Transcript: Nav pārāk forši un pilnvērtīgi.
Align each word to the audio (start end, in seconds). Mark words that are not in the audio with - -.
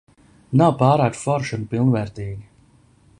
Nav 0.61 0.71
pārāk 0.79 1.19
forši 1.25 1.53
un 1.59 1.69
pilnvērtīgi. 1.75 2.43